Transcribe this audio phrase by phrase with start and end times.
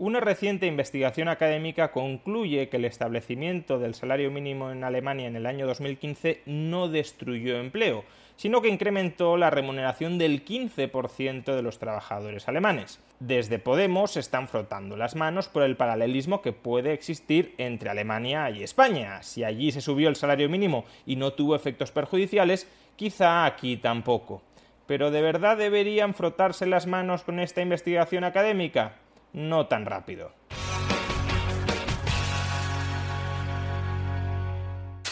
[0.00, 5.44] Una reciente investigación académica concluye que el establecimiento del salario mínimo en Alemania en el
[5.44, 8.04] año 2015 no destruyó empleo,
[8.36, 13.00] sino que incrementó la remuneración del 15% de los trabajadores alemanes.
[13.18, 18.48] Desde Podemos se están frotando las manos por el paralelismo que puede existir entre Alemania
[18.50, 19.24] y España.
[19.24, 24.42] Si allí se subió el salario mínimo y no tuvo efectos perjudiciales, quizá aquí tampoco.
[24.86, 28.92] Pero ¿de verdad deberían frotarse las manos con esta investigación académica?
[29.32, 30.32] No tan rápido.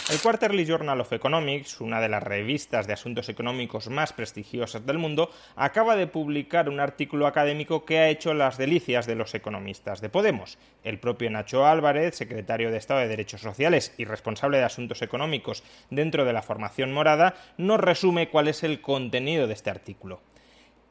[0.09, 4.99] El Quarterly Journal of Economics, una de las revistas de asuntos económicos más prestigiosas del
[4.99, 10.01] mundo, acaba de publicar un artículo académico que ha hecho las delicias de los economistas
[10.01, 10.59] de Podemos.
[10.85, 15.65] El propio Nacho Álvarez, secretario de Estado de Derechos Sociales y responsable de asuntos económicos
[15.91, 20.21] dentro de la formación morada, nos resume cuál es el contenido de este artículo.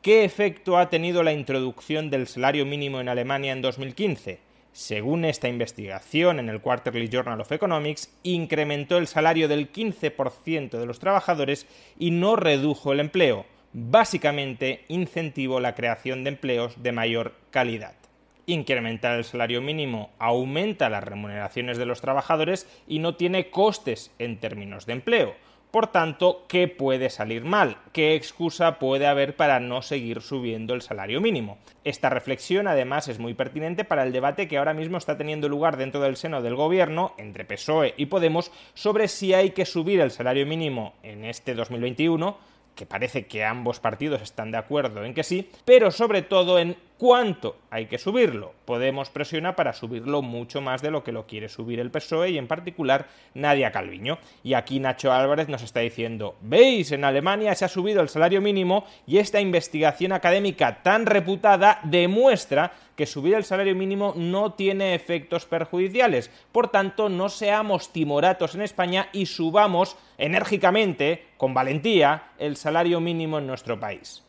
[0.06, 4.38] ¿Qué efecto ha tenido la introducción del salario mínimo en Alemania en 2015?
[4.72, 10.86] Según esta investigación en el Quarterly Journal of Economics, incrementó el salario del 15% de
[10.86, 11.66] los trabajadores
[11.98, 13.48] y no redujo el empleo.
[13.74, 17.96] Básicamente, incentivó la creación de empleos de mayor calidad.
[18.46, 24.40] Incrementar el salario mínimo aumenta las remuneraciones de los trabajadores y no tiene costes en
[24.40, 25.45] términos de empleo
[25.76, 27.76] por tanto, ¿qué puede salir mal?
[27.92, 31.58] ¿Qué excusa puede haber para no seguir subiendo el salario mínimo?
[31.84, 35.76] Esta reflexión, además, es muy pertinente para el debate que ahora mismo está teniendo lugar
[35.76, 40.12] dentro del seno del gobierno, entre PSOE y Podemos, sobre si hay que subir el
[40.12, 45.24] salario mínimo en este 2021 que parece que ambos partidos están de acuerdo en que
[45.24, 48.54] sí, pero sobre todo en cuánto hay que subirlo.
[48.66, 52.38] Podemos presionar para subirlo mucho más de lo que lo quiere subir el PSOE y
[52.38, 54.18] en particular Nadia Calviño.
[54.44, 58.42] Y aquí Nacho Álvarez nos está diciendo, veis, en Alemania se ha subido el salario
[58.42, 64.96] mínimo y esta investigación académica tan reputada demuestra que subir el salario mínimo no tiene
[64.96, 66.32] efectos perjudiciales.
[66.52, 73.40] Por tanto, no seamos timoratos en España y subamos enérgicamente, con valentía, el salario mínimo
[73.40, 74.25] en nuestro país.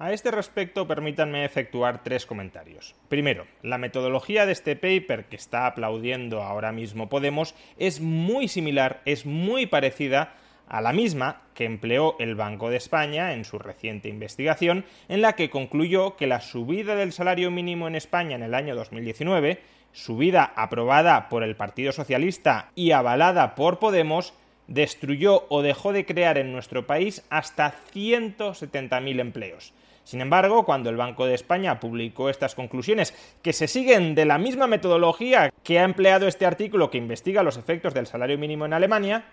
[0.00, 2.94] A este respecto, permítanme efectuar tres comentarios.
[3.08, 9.02] Primero, la metodología de este paper que está aplaudiendo ahora mismo Podemos es muy similar,
[9.06, 10.34] es muy parecida
[10.68, 15.32] a la misma que empleó el Banco de España en su reciente investigación, en la
[15.32, 19.60] que concluyó que la subida del salario mínimo en España en el año 2019,
[19.90, 24.32] subida aprobada por el Partido Socialista y avalada por Podemos,
[24.68, 29.72] destruyó o dejó de crear en nuestro país hasta 170.000 empleos.
[30.08, 33.12] Sin embargo, cuando el Banco de España publicó estas conclusiones,
[33.42, 37.58] que se siguen de la misma metodología que ha empleado este artículo que investiga los
[37.58, 39.26] efectos del salario mínimo en Alemania,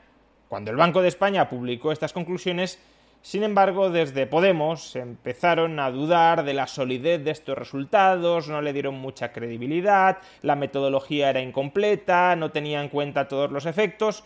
[0.50, 2.78] cuando el Banco de España publicó estas conclusiones,
[3.22, 8.74] sin embargo, desde Podemos empezaron a dudar de la solidez de estos resultados, no le
[8.74, 14.26] dieron mucha credibilidad, la metodología era incompleta, no tenía en cuenta todos los efectos,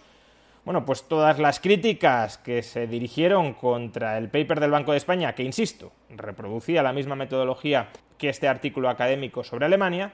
[0.70, 5.34] bueno, pues todas las críticas que se dirigieron contra el paper del Banco de España,
[5.34, 7.90] que insisto, reproducía la misma metodología
[8.20, 10.14] que este artículo académico sobre Alemania,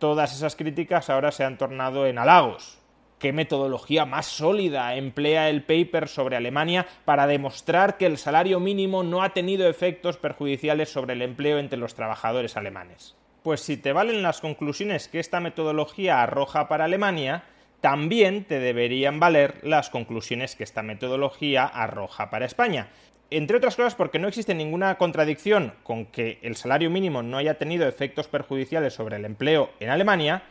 [0.00, 2.80] todas esas críticas ahora se han tornado en halagos.
[3.20, 9.04] ¿Qué metodología más sólida emplea el paper sobre Alemania para demostrar que el salario mínimo
[9.04, 13.14] no ha tenido efectos perjudiciales sobre el empleo entre los trabajadores alemanes?
[13.44, 17.44] Pues si te valen las conclusiones que esta metodología arroja para Alemania,
[17.82, 22.88] también te deberían valer las conclusiones que esta metodología arroja para España.
[23.28, 27.58] Entre otras cosas porque no existe ninguna contradicción con que el salario mínimo no haya
[27.58, 30.44] tenido efectos perjudiciales sobre el empleo en Alemania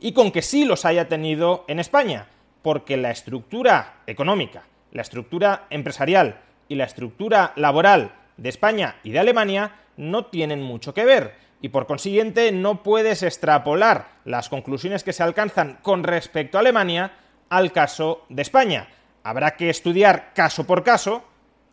[0.00, 2.28] y con que sí los haya tenido en España,
[2.62, 9.18] porque la estructura económica, la estructura empresarial y la estructura laboral de España y de
[9.18, 15.12] Alemania no tienen mucho que ver y por consiguiente no puedes extrapolar las conclusiones que
[15.12, 17.12] se alcanzan con respecto a Alemania
[17.48, 18.88] al caso de España.
[19.22, 21.24] Habrá que estudiar caso por caso,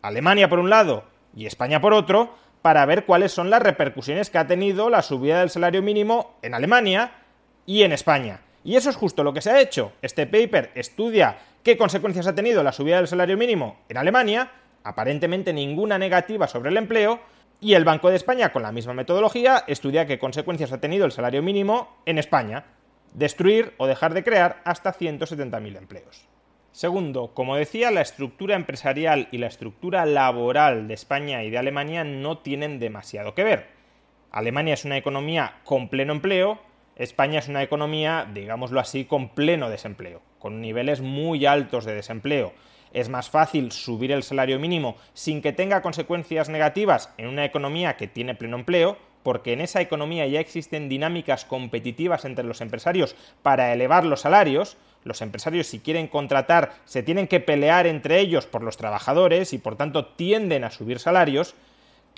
[0.02, 1.04] Alemania por un lado
[1.34, 5.40] y España por otro, para ver cuáles son las repercusiones que ha tenido la subida
[5.40, 7.12] del salario mínimo en Alemania
[7.64, 8.40] y en España.
[8.64, 9.92] Y eso es justo lo que se ha hecho.
[10.02, 14.50] Este paper estudia qué consecuencias ha tenido la subida del salario mínimo en Alemania,
[14.84, 17.20] aparentemente ninguna negativa sobre el empleo,
[17.60, 21.12] y el Banco de España, con la misma metodología, estudia qué consecuencias ha tenido el
[21.12, 22.66] salario mínimo en España.
[23.14, 26.28] Destruir o dejar de crear hasta 170.000 empleos.
[26.70, 32.04] Segundo, como decía, la estructura empresarial y la estructura laboral de España y de Alemania
[32.04, 33.66] no tienen demasiado que ver.
[34.30, 36.60] Alemania es una economía con pleno empleo,
[36.94, 42.52] España es una economía, digámoslo así, con pleno desempleo, con niveles muy altos de desempleo
[42.92, 47.96] es más fácil subir el salario mínimo sin que tenga consecuencias negativas en una economía
[47.96, 53.14] que tiene pleno empleo, porque en esa economía ya existen dinámicas competitivas entre los empresarios
[53.42, 58.46] para elevar los salarios, los empresarios si quieren contratar se tienen que pelear entre ellos
[58.46, 61.54] por los trabajadores y por tanto tienden a subir salarios,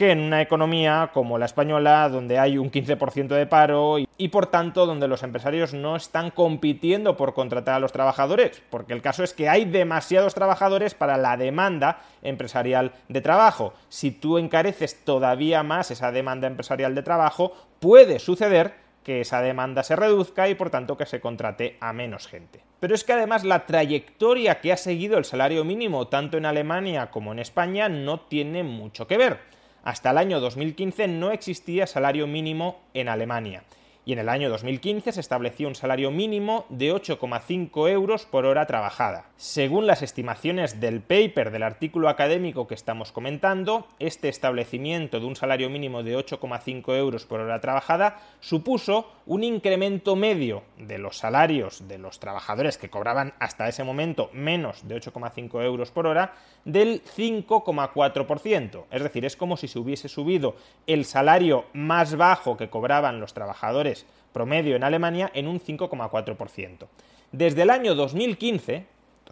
[0.01, 4.47] que en una economía como la española, donde hay un 15% de paro y, por
[4.47, 9.23] tanto donde los empresarios no están compitiendo por contratar a los trabajadores, porque el caso
[9.23, 13.75] es que hay demasiados trabajadores para la demanda empresarial de trabajo.
[13.91, 18.73] Si tú encareces todavía más esa demanda empresarial de trabajo, puede suceder
[19.05, 22.65] que esa demanda se reduzca y por tanto que se contrate a menos gente.
[22.81, 27.11] Pero es que además la trayectoria que ha seguido el salario mínimo tanto en Alemania
[27.11, 29.60] como en España no tiene mucho que ver.
[29.83, 33.63] Hasta el año 2015 no existía salario mínimo en Alemania
[34.11, 38.67] y en el año 2015 se estableció un salario mínimo de 8,5 euros por hora
[38.67, 39.27] trabajada.
[39.37, 45.37] Según las estimaciones del paper del artículo académico que estamos comentando, este establecimiento de un
[45.37, 51.87] salario mínimo de 8,5 euros por hora trabajada supuso un incremento medio de los salarios
[51.87, 56.33] de los trabajadores que cobraban hasta ese momento menos de 8,5 euros por hora
[56.65, 58.87] del 5,4%.
[58.91, 60.57] Es decir, es como si se hubiese subido
[60.89, 64.00] el salario más bajo que cobraban los trabajadores
[64.33, 66.87] promedio en Alemania en un 5,4%.
[67.33, 68.87] Desde el año 2015,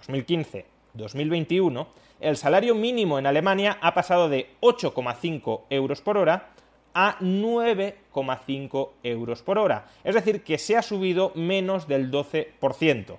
[0.06, 1.86] 2015-2021,
[2.20, 6.50] el salario mínimo en Alemania ha pasado de 8,5 euros por hora
[6.94, 9.86] a 9,5 euros por hora.
[10.02, 13.18] Es decir, que se ha subido menos del 12%.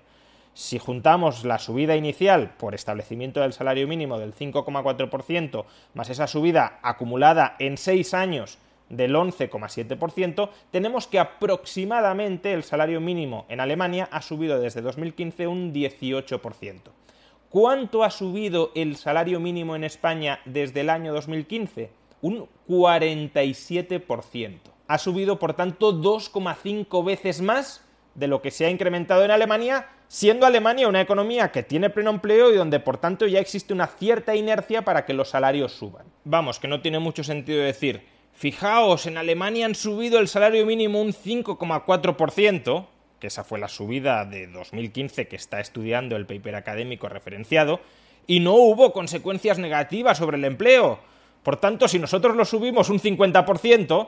[0.53, 5.63] Si juntamos la subida inicial por establecimiento del salario mínimo del 5,4%
[5.93, 8.57] más esa subida acumulada en 6 años
[8.89, 15.73] del 11,7%, tenemos que aproximadamente el salario mínimo en Alemania ha subido desde 2015 un
[15.73, 16.79] 18%.
[17.49, 21.89] ¿Cuánto ha subido el salario mínimo en España desde el año 2015?
[22.21, 24.59] Un 47%.
[24.87, 27.83] Ha subido, por tanto, 2,5 veces más
[28.15, 32.09] de lo que se ha incrementado en Alemania, siendo Alemania una economía que tiene pleno
[32.09, 36.05] empleo y donde por tanto ya existe una cierta inercia para que los salarios suban.
[36.25, 38.03] Vamos, que no tiene mucho sentido decir
[38.39, 42.85] Fijaos, en Alemania han subido el salario mínimo un 5,4%,
[43.19, 47.81] que esa fue la subida de 2015 que está estudiando el paper académico referenciado,
[48.27, 50.99] y no hubo consecuencias negativas sobre el empleo.
[51.43, 54.07] Por tanto, si nosotros lo subimos un 50%,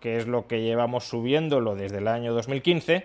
[0.00, 3.04] que es lo que llevamos subiéndolo desde el año 2015,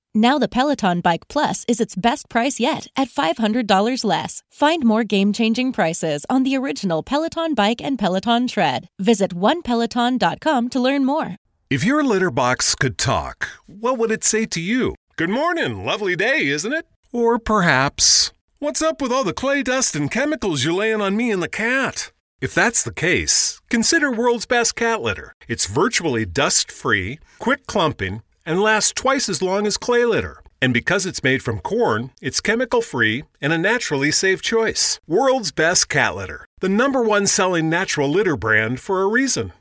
[0.13, 4.43] Now the Peloton Bike Plus is its best price yet at $500 less.
[4.51, 8.89] Find more game-changing prices on the original Peloton Bike and Peloton Tread.
[8.99, 11.37] Visit onepeloton.com to learn more.
[11.69, 14.95] If your litter box could talk, what would it say to you?
[15.15, 16.85] Good morning, lovely day, isn't it?
[17.13, 21.31] Or perhaps, what's up with all the clay dust and chemicals you're laying on me
[21.31, 22.11] and the cat?
[22.41, 25.33] If that's the case, consider World's Best Cat Litter.
[25.47, 30.41] It's virtually dust free, quick clumping, and lasts twice as long as clay litter.
[30.61, 34.99] And because it's made from corn, it's chemical free and a naturally safe choice.
[35.07, 39.53] World's Best Cat Litter, the number one selling natural litter brand for a reason.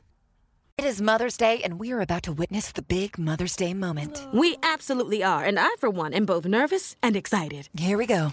[0.80, 4.26] It is Mother's Day, and we are about to witness the big Mother's Day moment.
[4.32, 7.68] We absolutely are, and I, for one, am both nervous and excited.
[7.76, 8.30] Here we go.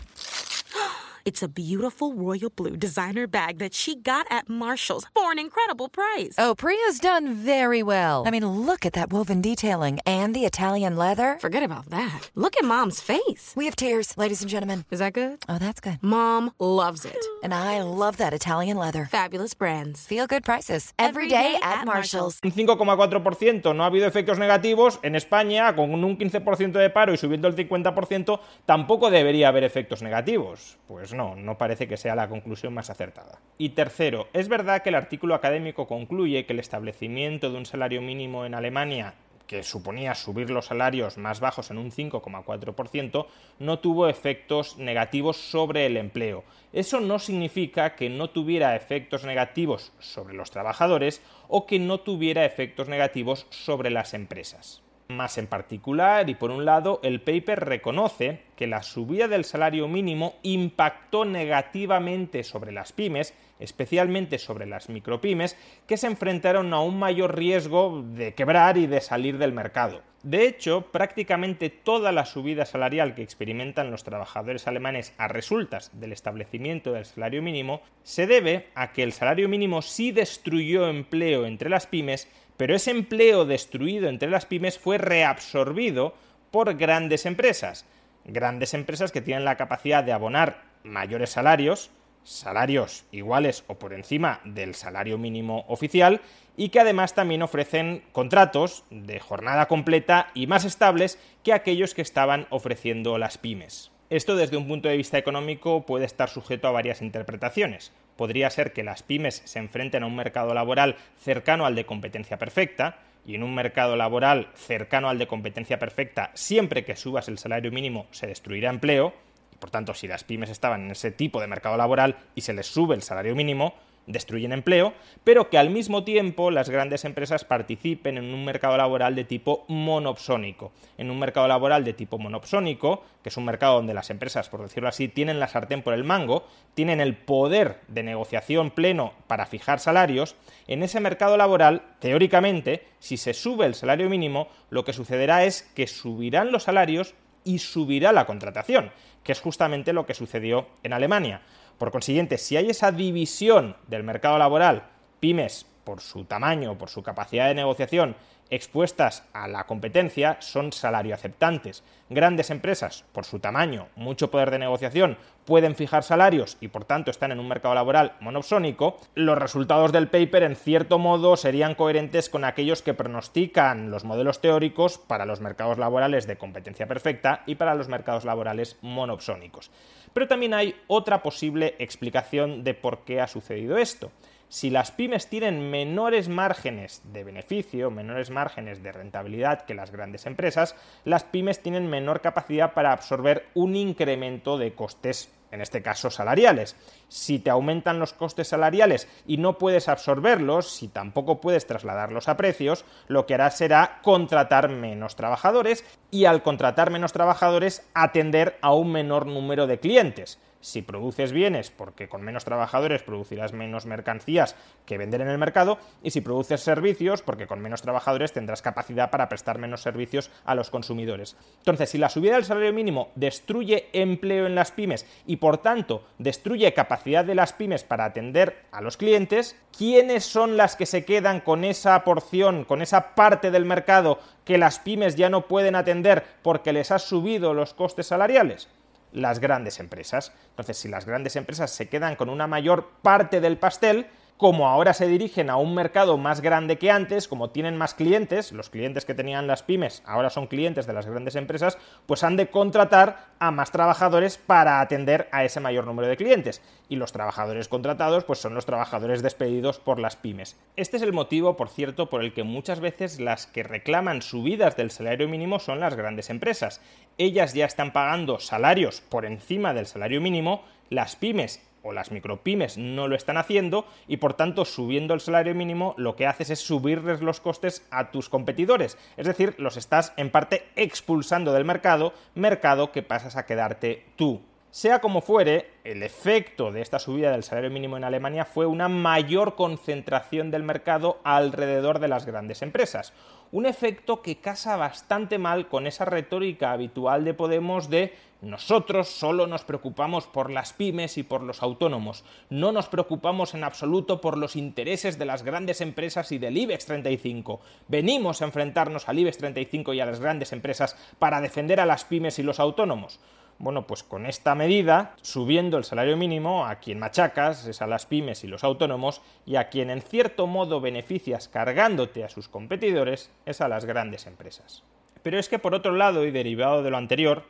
[1.28, 5.90] It's a beautiful royal blue designer bag that she got at Marshall's for an incredible
[5.90, 6.36] price.
[6.38, 8.24] Oh, Priya's done very well.
[8.26, 11.38] I mean, look at that woven detailing and the Italian leather.
[11.42, 12.32] Forget about that.
[12.34, 13.52] Look at Mom's face.
[13.58, 14.86] We have tears, ladies and gentlemen.
[14.90, 15.40] Is that good?
[15.50, 15.98] Oh, that's good.
[16.02, 17.18] Mom loves it.
[17.44, 19.08] And I love that Italian leather.
[19.12, 20.06] Fabulous brands.
[20.08, 20.94] Feel good prices.
[20.98, 22.40] Every Every day day at at Marshall's.
[22.44, 25.00] Un 5,4% no ha habido efectos negativos.
[25.04, 30.02] En España, con un 15% de paro y subiendo el 50%, tampoco debería haber efectos
[30.02, 30.78] negativos.
[30.88, 33.40] Pues no, no parece que sea la conclusión más acertada.
[33.58, 38.02] Y tercero, es verdad que el artículo académico concluye que el establecimiento de un salario
[38.02, 39.16] mínimo en Alemania
[39.48, 43.26] que suponía subir los salarios más bajos en un 5,4%,
[43.60, 46.44] no tuvo efectos negativos sobre el empleo.
[46.74, 52.46] Eso no significa que no tuviera efectos negativos sobre los trabajadores o que no tuviera
[52.46, 54.84] efectos negativos sobre las empresas.
[55.10, 59.88] Más en particular, y por un lado, el paper reconoce que la subida del salario
[59.88, 65.56] mínimo impactó negativamente sobre las pymes, especialmente sobre las micropymes,
[65.88, 70.02] que se enfrentaron a un mayor riesgo de quebrar y de salir del mercado.
[70.28, 76.12] De hecho, prácticamente toda la subida salarial que experimentan los trabajadores alemanes a resultas del
[76.12, 81.70] establecimiento del salario mínimo se debe a que el salario mínimo sí destruyó empleo entre
[81.70, 86.14] las pymes, pero ese empleo destruido entre las pymes fue reabsorbido
[86.52, 87.86] por grandes empresas.
[88.26, 91.90] Grandes empresas que tienen la capacidad de abonar mayores salarios,
[92.28, 96.20] salarios iguales o por encima del salario mínimo oficial,
[96.58, 102.02] y que además también ofrecen contratos de jornada completa y más estables que aquellos que
[102.02, 103.92] estaban ofreciendo las pymes.
[104.10, 107.94] Esto desde un punto de vista económico puede estar sujeto a varias interpretaciones.
[108.16, 112.38] Podría ser que las pymes se enfrenten a un mercado laboral cercano al de competencia
[112.38, 117.38] perfecta, y en un mercado laboral cercano al de competencia perfecta, siempre que subas el
[117.38, 119.14] salario mínimo se destruirá empleo,
[119.60, 122.68] por tanto si las pymes estaban en ese tipo de mercado laboral y se les
[122.68, 123.74] sube el salario mínimo,
[124.08, 129.16] destruyen empleo, pero que al mismo tiempo las grandes empresas participen en un mercado laboral
[129.16, 130.72] de tipo monopsónico.
[130.98, 134.62] En un mercado laboral de tipo monopsónico, que es un mercado donde las empresas, por
[134.62, 139.46] decirlo así, tienen la sartén por el mango, tienen el poder de negociación pleno para
[139.46, 140.36] fijar salarios,
[140.68, 145.64] en ese mercado laboral, teóricamente, si se sube el salario mínimo, lo que sucederá es
[145.76, 147.14] que subirán los salarios
[147.48, 148.92] y subirá la contratación,
[149.24, 151.42] que es justamente lo que sucedió en Alemania.
[151.78, 154.84] Por consiguiente, si hay esa división del mercado laboral,
[155.20, 158.18] pymes, por su tamaño, por su capacidad de negociación,
[158.50, 161.82] expuestas a la competencia, son salario aceptantes.
[162.10, 167.10] Grandes empresas, por su tamaño, mucho poder de negociación, pueden fijar salarios y por tanto
[167.10, 172.30] están en un mercado laboral monopsónico, los resultados del paper en cierto modo serían coherentes
[172.30, 177.56] con aquellos que pronostican los modelos teóricos para los mercados laborales de competencia perfecta y
[177.56, 179.72] para los mercados laborales monopsónicos.
[180.14, 184.12] Pero también hay otra posible explicación de por qué ha sucedido esto.
[184.50, 190.26] Si las pymes tienen menores márgenes de beneficio, menores márgenes de rentabilidad que las grandes
[190.26, 196.10] empresas, las pymes tienen menor capacidad para absorber un incremento de costes en este caso
[196.10, 196.78] salariales.
[197.10, 202.38] Si te aumentan los costes salariales y no puedes absorberlos, si tampoco puedes trasladarlos a
[202.38, 208.74] precios, lo que harás será contratar menos trabajadores y al contratar menos trabajadores atender a
[208.74, 210.40] un menor número de clientes.
[210.60, 215.78] Si produces bienes, porque con menos trabajadores producirás menos mercancías que vender en el mercado,
[216.04, 220.56] y si produces servicios, porque con menos trabajadores tendrás capacidad para prestar menos servicios a
[220.56, 221.36] los consumidores.
[221.60, 226.06] Entonces, si la subida del salario mínimo destruye empleo en las pymes y por tanto
[226.18, 231.06] destruye capacidad de las pymes para atender a los clientes, ¿quiénes son las que se
[231.06, 235.76] quedan con esa porción, con esa parte del mercado que las pymes ya no pueden
[235.76, 238.70] atender porque les has subido los costes salariales?
[239.12, 240.34] Las grandes empresas.
[240.50, 244.94] Entonces, si las grandes empresas se quedan con una mayor parte del pastel, como ahora
[244.94, 249.04] se dirigen a un mercado más grande que antes, como tienen más clientes, los clientes
[249.04, 253.28] que tenían las pymes ahora son clientes de las grandes empresas, pues han de contratar
[253.40, 256.62] a más trabajadores para atender a ese mayor número de clientes.
[256.88, 260.56] Y los trabajadores contratados, pues son los trabajadores despedidos por las pymes.
[260.76, 264.78] Este es el motivo, por cierto, por el que muchas veces las que reclaman subidas
[264.78, 266.80] del salario mínimo son las grandes empresas.
[267.18, 272.78] Ellas ya están pagando salarios por encima del salario mínimo, las pymes o las micropymes
[272.78, 276.60] no lo están haciendo y por tanto subiendo el salario mínimo lo que haces es
[276.60, 282.14] subirles los costes a tus competidores, es decir, los estás en parte expulsando del mercado,
[282.36, 284.42] mercado que pasas a quedarte tú.
[284.70, 288.90] Sea como fuere, el efecto de esta subida del salario mínimo en Alemania fue una
[288.90, 293.14] mayor concentración del mercado alrededor de las grandes empresas.
[293.52, 299.48] Un efecto que casa bastante mal con esa retórica habitual de Podemos de nosotros solo
[299.48, 302.24] nos preocupamos por las pymes y por los autónomos.
[302.50, 306.86] No nos preocupamos en absoluto por los intereses de las grandes empresas y del IBEX
[306.86, 307.62] 35.
[307.88, 312.06] Venimos a enfrentarnos al IBEX 35 y a las grandes empresas para defender a las
[312.06, 313.20] pymes y los autónomos.
[313.60, 318.06] Bueno, pues con esta medida, subiendo el salario mínimo, a quien machacas es a las
[318.06, 323.32] pymes y los autónomos, y a quien en cierto modo beneficias cargándote a sus competidores
[323.48, 324.84] es a las grandes empresas.
[325.24, 327.46] Pero es que por otro lado, y derivado de lo anterior,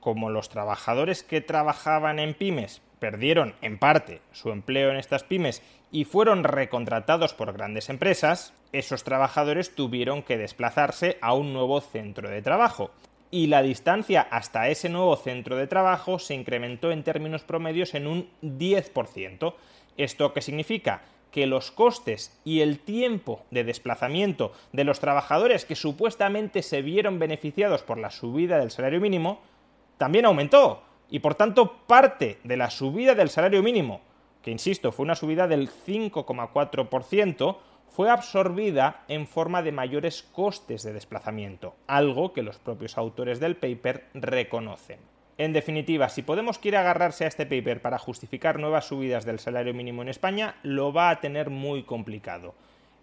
[0.00, 5.62] como los trabajadores que trabajaban en pymes perdieron en parte su empleo en estas pymes
[5.90, 12.30] y fueron recontratados por grandes empresas, esos trabajadores tuvieron que desplazarse a un nuevo centro
[12.30, 12.90] de trabajo.
[13.34, 18.06] Y la distancia hasta ese nuevo centro de trabajo se incrementó en términos promedios en
[18.06, 19.54] un 10%.
[19.96, 21.02] ¿Esto qué significa?
[21.32, 27.18] que los costes y el tiempo de desplazamiento de los trabajadores que supuestamente se vieron
[27.18, 29.40] beneficiados por la subida del salario mínimo
[29.98, 30.84] también aumentó.
[31.10, 34.00] Y por tanto, parte de la subida del salario mínimo,
[34.42, 37.56] que insisto, fue una subida del 5,4%,
[37.88, 43.56] fue absorbida en forma de mayores costes de desplazamiento, algo que los propios autores del
[43.56, 44.98] paper reconocen.
[45.36, 49.74] En definitiva, si Podemos quiere agarrarse a este paper para justificar nuevas subidas del salario
[49.74, 52.54] mínimo en España, lo va a tener muy complicado.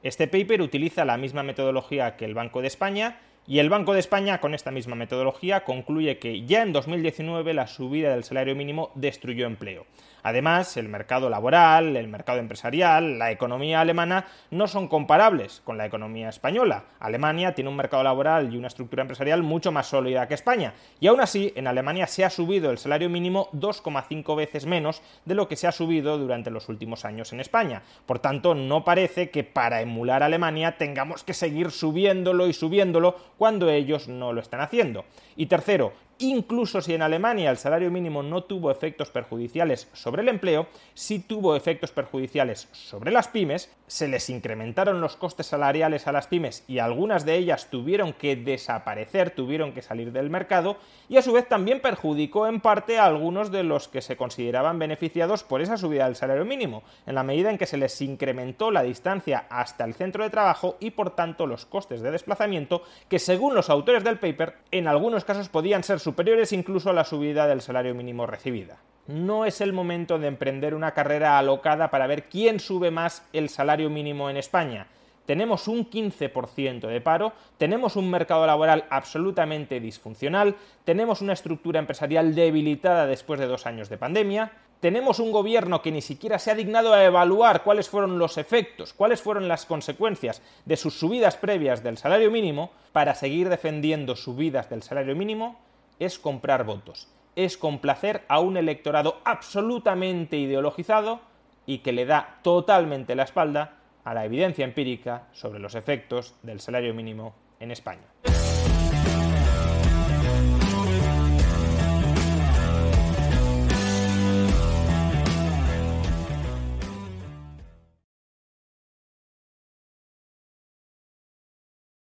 [0.01, 3.99] Este paper utiliza la misma metodología que el Banco de España y el Banco de
[3.99, 8.91] España, con esta misma metodología, concluye que ya en 2019 la subida del salario mínimo
[8.95, 9.85] destruyó empleo.
[10.23, 15.85] Además, el mercado laboral, el mercado empresarial, la economía alemana no son comparables con la
[15.85, 16.85] economía española.
[16.99, 20.73] Alemania tiene un mercado laboral y una estructura empresarial mucho más sólida que España.
[20.99, 25.35] Y aún así, en Alemania se ha subido el salario mínimo 2,5 veces menos de
[25.35, 27.81] lo que se ha subido durante los últimos años en España.
[28.05, 33.15] Por tanto, no parece que para emular a Alemania tengamos que seguir subiéndolo y subiéndolo
[33.37, 35.05] cuando ellos no lo están haciendo.
[35.35, 40.29] Y tercero, incluso si en Alemania el salario mínimo no tuvo efectos perjudiciales sobre el
[40.29, 46.11] empleo, sí tuvo efectos perjudiciales sobre las pymes, se les incrementaron los costes salariales a
[46.11, 50.77] las pymes y algunas de ellas tuvieron que desaparecer, tuvieron que salir del mercado,
[51.09, 54.79] y a su vez también perjudicó en parte a algunos de los que se consideraban
[54.79, 58.71] beneficiados por esa subida del salario mínimo, en la medida en que se les incrementó
[58.71, 63.19] la distancia hasta el centro de trabajo y por tanto los costes de desplazamiento, que
[63.19, 67.47] según los autores del paper, en algunos casos podían ser superiores incluso a la subida
[67.47, 68.79] del salario mínimo recibida.
[69.07, 73.47] No es el momento de emprender una carrera alocada para ver quién sube más el
[73.47, 74.87] salario mínimo en España.
[75.25, 82.35] Tenemos un 15% de paro, tenemos un mercado laboral absolutamente disfuncional, tenemos una estructura empresarial
[82.35, 86.55] debilitada después de dos años de pandemia, tenemos un gobierno que ni siquiera se ha
[86.55, 91.83] dignado a evaluar cuáles fueron los efectos, cuáles fueron las consecuencias de sus subidas previas
[91.83, 95.70] del salario mínimo, para seguir defendiendo subidas del salario mínimo
[96.01, 101.21] es comprar votos, es complacer a un electorado absolutamente ideologizado
[101.67, 106.59] y que le da totalmente la espalda a la evidencia empírica sobre los efectos del
[106.59, 108.30] salario mínimo en España.